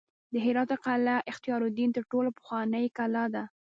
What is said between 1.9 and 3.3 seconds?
تر ټولو پخوانۍ کلا